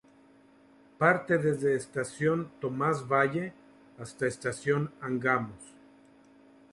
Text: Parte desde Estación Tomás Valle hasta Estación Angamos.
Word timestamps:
Parte 0.97 1.37
desde 1.37 1.75
Estación 1.75 2.49
Tomás 2.59 3.07
Valle 3.07 3.53
hasta 3.99 4.25
Estación 4.25 4.91
Angamos. 4.99 5.75